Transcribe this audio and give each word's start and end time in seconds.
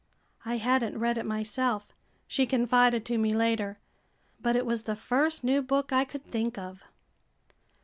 "I 0.43 0.57
had 0.57 0.81
n't 0.83 0.97
read 0.97 1.19
it 1.19 1.27
myself," 1.27 1.85
she 2.27 2.47
confided 2.47 3.05
to 3.05 3.19
me 3.19 3.35
later, 3.35 3.77
"but 4.39 4.55
it 4.55 4.65
was 4.65 4.85
the 4.85 4.95
first 4.95 5.43
new 5.43 5.61
book 5.61 5.93
I 5.93 6.05
could 6.05 6.23
think 6.23 6.57
of!" 6.57 6.83